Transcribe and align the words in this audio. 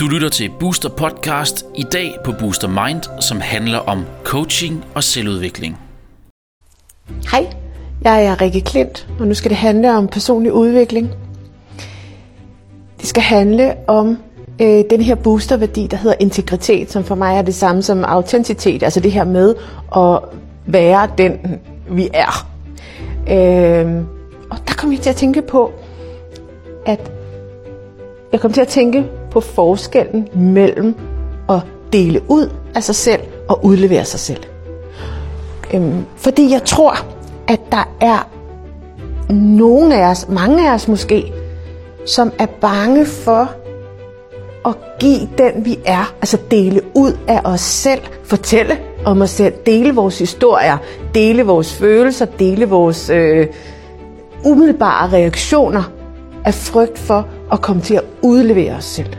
Du 0.00 0.10
lytter 0.10 0.28
til 0.28 0.50
Booster 0.60 0.88
Podcast 0.88 1.66
i 1.74 1.82
dag 1.92 2.14
på 2.24 2.32
Booster 2.38 2.68
Mind, 2.68 3.02
som 3.20 3.40
handler 3.40 3.78
om 3.78 4.04
coaching 4.24 4.84
og 4.94 5.04
selvudvikling. 5.04 5.78
Hej, 7.30 7.46
jeg 8.02 8.24
er 8.24 8.40
Rikke 8.40 8.60
Klint, 8.60 9.08
og 9.20 9.26
nu 9.26 9.34
skal 9.34 9.50
det 9.50 9.58
handle 9.58 9.96
om 9.96 10.08
personlig 10.08 10.52
udvikling. 10.52 11.10
Det 13.00 13.08
skal 13.08 13.22
handle 13.22 13.74
om 13.86 14.18
øh, 14.60 14.84
den 14.90 15.00
her 15.00 15.14
boosterværdi, 15.14 15.86
der 15.86 15.96
hedder 15.96 16.16
integritet, 16.20 16.92
som 16.92 17.04
for 17.04 17.14
mig 17.14 17.36
er 17.36 17.42
det 17.42 17.54
samme 17.54 17.82
som 17.82 18.04
autenticitet, 18.04 18.82
altså 18.82 19.00
det 19.00 19.12
her 19.12 19.24
med 19.24 19.54
at 19.96 20.20
være 20.66 21.08
den, 21.18 21.60
vi 21.90 22.08
er. 22.14 22.48
Øh, 23.30 24.15
og 24.96 24.98
jeg 24.98 25.02
til 25.02 25.10
at 25.10 25.16
tænke 25.16 25.42
på, 25.42 25.72
at 26.86 27.12
jeg 28.32 28.40
kom 28.40 28.52
til 28.52 28.60
at 28.60 28.68
tænke 28.68 29.04
på 29.30 29.40
forskellen 29.40 30.28
mellem 30.34 30.94
at 31.48 31.60
dele 31.92 32.22
ud 32.28 32.50
af 32.74 32.82
sig 32.82 32.94
selv 32.94 33.20
og 33.48 33.64
udlevere 33.64 34.04
sig 34.04 34.20
selv. 34.20 34.42
Øhm, 35.74 36.04
fordi 36.16 36.50
jeg 36.50 36.62
tror, 36.64 36.94
at 37.48 37.60
der 37.72 37.96
er 38.00 38.28
nogle 39.32 39.96
af 39.96 40.10
os, 40.10 40.28
mange 40.28 40.70
af 40.70 40.74
os 40.74 40.88
måske, 40.88 41.32
som 42.06 42.32
er 42.38 42.46
bange 42.46 43.06
for 43.06 43.50
at 44.66 44.74
give 45.00 45.28
den, 45.38 45.64
vi 45.64 45.78
er. 45.84 46.14
Altså 46.20 46.38
dele 46.50 46.80
ud 46.94 47.18
af 47.28 47.40
os 47.44 47.60
selv, 47.60 48.00
fortælle 48.24 48.78
om 49.04 49.22
os 49.22 49.30
selv, 49.30 49.54
dele 49.66 49.94
vores 49.94 50.18
historier, 50.18 50.76
dele 51.14 51.42
vores 51.42 51.74
følelser, 51.74 52.24
dele 52.24 52.68
vores 52.68 53.10
øh, 53.10 53.46
umiddelbare 54.46 55.12
reaktioner 55.12 55.82
af 56.44 56.54
frygt 56.54 56.98
for 56.98 57.28
at 57.52 57.60
komme 57.60 57.82
til 57.82 57.94
at 57.94 58.04
udlevere 58.22 58.74
os 58.74 58.84
selv. 58.84 59.16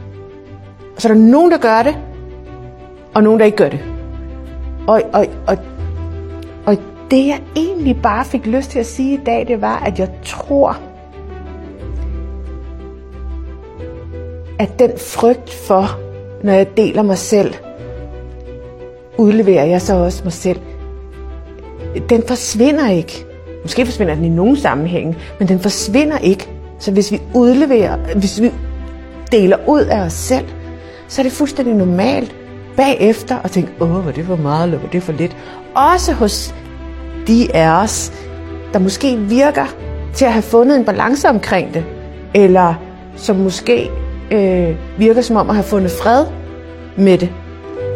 Og 0.95 1.02
så 1.02 1.09
er 1.09 1.13
der 1.13 1.21
nogen, 1.21 1.52
der 1.52 1.57
gør 1.57 1.83
det, 1.83 1.97
og 3.15 3.23
nogen, 3.23 3.39
der 3.39 3.45
ikke 3.45 3.57
gør 3.57 3.69
det. 3.69 3.79
Og, 4.87 5.02
og, 5.13 5.27
og, 5.47 5.57
og 6.65 6.77
det, 7.11 7.27
jeg 7.27 7.41
egentlig 7.55 8.02
bare 8.03 8.25
fik 8.25 8.45
lyst 8.45 8.69
til 8.69 8.79
at 8.79 8.85
sige 8.85 9.13
i 9.13 9.23
dag, 9.25 9.47
det 9.47 9.61
var, 9.61 9.79
at 9.85 9.99
jeg 9.99 10.09
tror, 10.25 10.77
at 14.59 14.80
den 14.80 14.91
frygt 14.97 15.53
for, 15.53 15.99
når 16.43 16.53
jeg 16.53 16.67
deler 16.77 17.02
mig 17.02 17.17
selv, 17.17 17.53
udleverer 19.17 19.65
jeg 19.65 19.81
så 19.81 19.95
også 19.95 20.23
mig 20.23 20.33
selv. 20.33 20.59
Den 22.09 22.23
forsvinder 22.27 22.89
ikke. 22.89 23.27
Måske 23.61 23.86
forsvinder 23.86 24.16
den 24.16 24.25
i 24.25 24.30
nogle 24.30 24.59
sammenhænge, 24.59 25.17
men 25.39 25.47
den 25.47 25.59
forsvinder 25.59 26.17
ikke. 26.17 26.50
Så 26.80 26.91
hvis 26.91 27.11
vi 27.11 27.22
udleverer, 27.33 27.97
hvis 28.16 28.41
vi 28.41 28.52
deler 29.31 29.58
ud 29.67 29.81
af 29.81 29.99
os 29.99 30.14
selv, 30.14 30.45
så 31.08 31.22
er 31.22 31.23
det 31.23 31.31
fuldstændig 31.31 31.75
normalt 31.75 32.36
bagefter 32.77 33.38
at 33.44 33.52
tænke, 33.52 33.72
åh, 33.80 34.05
var 34.05 34.11
det 34.11 34.25
for 34.25 34.36
meget, 34.36 34.64
eller 34.64 34.80
var 34.80 34.88
det 34.89 35.03
for 35.03 35.11
lidt. 35.11 35.38
Også 35.75 36.14
hos 36.14 36.55
de 37.27 37.55
af 37.55 37.83
os, 37.83 38.11
der 38.73 38.80
måske 38.80 39.17
virker 39.17 39.66
til 40.14 40.25
at 40.25 40.33
have 40.33 40.44
fundet 40.44 40.77
en 40.77 40.86
balance 40.86 41.30
omkring 41.30 41.73
det, 41.73 41.86
eller 42.33 42.73
som 43.16 43.36
måske 43.36 43.89
øh, 44.31 44.75
virker 44.97 45.21
som 45.21 45.36
om 45.36 45.49
at 45.49 45.55
have 45.55 45.64
fundet 45.64 45.92
fred 45.92 46.25
med 46.97 47.17
det, 47.17 47.30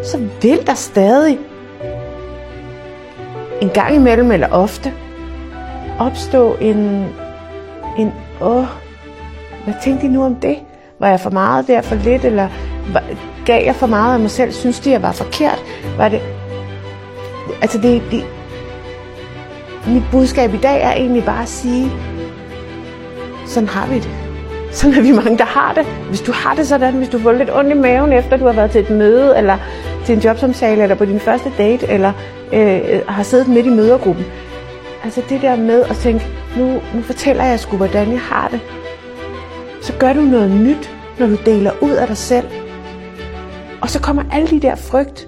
så 0.04 0.18
vil 0.42 0.68
der 0.68 0.74
stadig 0.74 1.38
en 3.62 3.70
gang 3.70 3.96
imellem 3.96 4.32
eller 4.32 4.48
ofte 4.52 4.94
opstå 6.00 6.56
en, 6.62 7.06
en 7.98 8.14
åh, 8.42 8.66
hvad 9.64 9.74
tænkte 9.84 10.08
de 10.08 10.12
nu 10.12 10.24
om 10.24 10.36
det? 10.36 10.58
Var 11.00 11.08
jeg 11.08 11.20
for 11.20 11.30
meget 11.30 11.68
der, 11.68 11.82
for 11.82 11.96
lidt, 11.96 12.26
eller 12.26 12.50
var, 12.94 13.04
gav 13.46 13.66
jeg 13.66 13.76
for 13.76 13.88
meget 13.88 14.14
af 14.14 14.20
mig 14.20 14.32
selv? 14.32 14.52
Synes 14.52 14.80
de, 14.80 14.92
jeg 14.92 15.02
var 15.02 15.12
forkert? 15.12 15.64
Var 15.98 16.10
det... 16.10 16.22
Altså, 17.62 17.78
det, 17.78 18.02
det... 18.12 18.24
Mit 19.88 20.04
budskab 20.12 20.54
i 20.54 20.58
dag 20.58 20.82
er 20.82 20.94
egentlig 20.94 21.24
bare 21.24 21.42
at 21.42 21.50
sige, 21.50 21.92
sådan 23.46 23.70
har 23.70 23.88
vi 23.88 23.96
det. 23.96 24.10
Sådan 24.72 24.98
er 24.98 25.02
vi 25.02 25.12
mange, 25.12 25.38
der 25.38 25.46
har 25.46 25.74
det. 25.74 25.86
Hvis 25.86 26.22
du 26.22 26.32
har 26.32 26.56
det 26.56 26.68
sådan, 26.68 26.94
hvis 26.94 27.10
du 27.10 27.20
får 27.20 27.32
lidt 27.32 27.50
ondt 27.54 27.72
i 27.72 27.74
maven, 27.74 28.14
efter 28.14 28.38
du 28.38 28.46
har 28.46 28.54
været 28.54 28.72
til 28.72 28.82
et 28.82 28.90
møde, 28.90 29.38
eller 29.38 29.58
til 30.06 30.16
en 30.16 30.22
jobsamtale, 30.22 30.84
eller 30.84 30.96
på 30.96 31.06
din 31.06 31.20
første 31.20 31.52
date, 31.58 31.88
eller 31.88 32.12
øh, 32.54 32.76
øh 32.76 33.02
har 33.08 33.24
siddet 33.24 33.48
midt 33.48 33.66
i 33.66 33.70
mødergruppen. 33.70 34.26
Altså 35.04 35.22
det 35.30 35.42
der 35.42 35.56
med 35.56 35.84
at 35.84 35.96
tænke, 35.96 36.26
nu, 36.58 36.82
nu 36.96 37.02
fortæller 37.02 37.44
jeg 37.44 37.60
sgu, 37.60 37.78
hvordan 37.78 38.12
jeg 38.12 38.22
har 38.22 38.48
det. 38.48 38.60
Så 39.82 39.94
gør 40.00 40.14
du 40.14 40.22
noget 40.22 40.52
nyt, 40.52 40.92
når 41.20 41.28
du 41.28 41.36
deler 41.46 41.72
ud 41.82 41.92
af 41.92 42.08
dig 42.08 42.18
selv. 42.18 42.48
Og 43.82 43.90
så 43.90 44.02
kommer 44.02 44.24
alle 44.32 44.48
de 44.48 44.60
der 44.60 44.76
frygt 44.76 45.28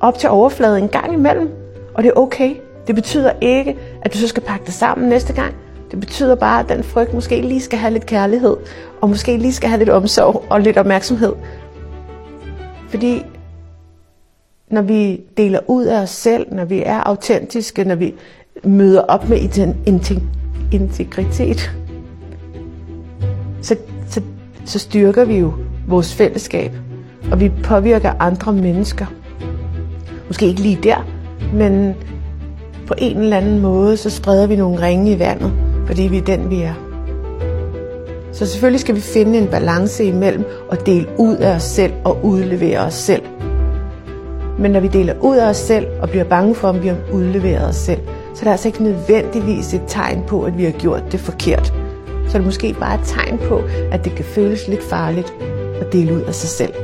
op 0.00 0.18
til 0.18 0.28
overfladen 0.28 0.82
en 0.82 0.88
gang 0.88 1.12
imellem. 1.12 1.50
Og 1.94 2.02
det 2.02 2.08
er 2.08 2.20
okay. 2.20 2.54
Det 2.86 2.94
betyder 2.94 3.32
ikke, 3.40 3.76
at 4.02 4.12
du 4.12 4.18
så 4.18 4.28
skal 4.28 4.42
pakke 4.42 4.66
det 4.66 4.74
sammen 4.74 5.08
næste 5.08 5.32
gang. 5.32 5.54
Det 5.90 6.00
betyder 6.00 6.34
bare, 6.34 6.60
at 6.60 6.68
den 6.68 6.84
frygt 6.84 7.14
måske 7.14 7.40
lige 7.40 7.60
skal 7.60 7.78
have 7.78 7.92
lidt 7.92 8.06
kærlighed, 8.06 8.56
og 9.00 9.08
måske 9.08 9.36
lige 9.36 9.52
skal 9.52 9.68
have 9.68 9.78
lidt 9.78 9.88
omsorg 9.88 10.44
og 10.50 10.60
lidt 10.60 10.78
opmærksomhed. 10.78 11.32
Fordi 12.88 13.24
når 14.70 14.82
vi 14.82 15.20
deler 15.36 15.60
ud 15.66 15.84
af 15.84 16.02
os 16.02 16.10
selv, 16.10 16.46
når 16.52 16.64
vi 16.64 16.82
er 16.86 17.00
autentiske, 17.00 17.84
når 17.84 17.94
vi 17.94 18.14
møder 18.64 19.00
op 19.00 19.28
med 19.28 19.38
integritet, 20.72 21.70
så, 23.62 23.76
så, 24.08 24.20
så 24.64 24.78
styrker 24.78 25.24
vi 25.24 25.38
jo 25.38 25.52
vores 25.88 26.14
fællesskab, 26.14 26.72
og 27.30 27.40
vi 27.40 27.52
påvirker 27.64 28.12
andre 28.20 28.52
mennesker. 28.52 29.06
Måske 30.26 30.46
ikke 30.46 30.60
lige 30.60 30.78
der, 30.82 31.06
men 31.54 31.94
på 32.86 32.94
en 32.98 33.16
eller 33.16 33.36
anden 33.36 33.60
måde, 33.60 33.96
så 33.96 34.10
spreder 34.10 34.46
vi 34.46 34.56
nogle 34.56 34.82
ringe 34.82 35.12
i 35.12 35.18
vandet, 35.18 35.52
fordi 35.86 36.02
vi 36.02 36.18
er 36.18 36.24
den, 36.24 36.50
vi 36.50 36.62
er. 36.62 36.74
Så 38.32 38.46
selvfølgelig 38.46 38.80
skal 38.80 38.94
vi 38.94 39.00
finde 39.00 39.38
en 39.38 39.46
balance 39.46 40.04
imellem 40.04 40.44
at 40.70 40.86
dele 40.86 41.06
ud 41.18 41.36
af 41.36 41.54
os 41.54 41.62
selv 41.62 41.92
og 42.04 42.24
udlevere 42.24 42.78
os 42.78 42.94
selv. 42.94 43.22
Men 44.58 44.70
når 44.70 44.80
vi 44.80 44.88
deler 44.88 45.14
ud 45.20 45.36
af 45.36 45.48
os 45.48 45.56
selv 45.56 45.86
og 46.02 46.10
bliver 46.10 46.24
bange 46.24 46.54
for, 46.54 46.68
om 46.68 46.82
vi 46.82 46.88
har 46.88 46.96
udleveret 47.12 47.68
os 47.68 47.76
selv, 47.76 48.00
så 48.34 48.40
er 48.40 48.44
det 48.44 48.50
altså 48.50 48.68
ikke 48.68 48.82
nødvendigvis 48.82 49.74
et 49.74 49.82
tegn 49.88 50.24
på, 50.28 50.42
at 50.42 50.58
vi 50.58 50.64
har 50.64 50.70
gjort 50.70 51.12
det 51.12 51.20
forkert. 51.20 51.66
Så 52.28 52.32
er 52.32 52.38
det 52.38 52.44
måske 52.44 52.76
bare 52.80 53.00
et 53.00 53.06
tegn 53.06 53.38
på, 53.48 53.62
at 53.92 54.04
det 54.04 54.14
kan 54.14 54.24
føles 54.24 54.68
lidt 54.68 54.82
farligt 54.82 55.34
at 55.80 55.92
dele 55.92 56.14
ud 56.14 56.20
af 56.20 56.34
sig 56.34 56.48
selv. 56.48 56.74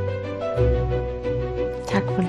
Tak 1.87 2.03
for 2.15 2.23